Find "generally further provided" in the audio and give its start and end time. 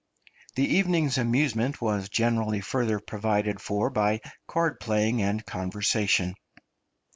2.09-3.61